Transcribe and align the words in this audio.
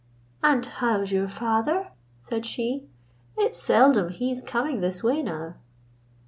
'And 0.41 0.65
how's 0.65 1.11
your 1.11 1.27
father?' 1.27 1.89
said 2.21 2.43
she. 2.43 2.87
'It's 3.37 3.59
seldom 3.61 4.09
he's 4.09 4.41
coming 4.41 4.79
this 4.79 5.03
way 5.03 5.21
now.' 5.21 5.57